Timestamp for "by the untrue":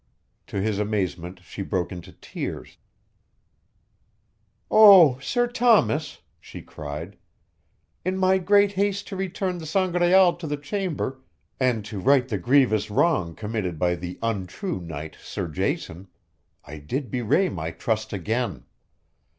13.77-14.79